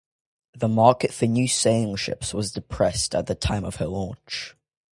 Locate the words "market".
0.67-1.13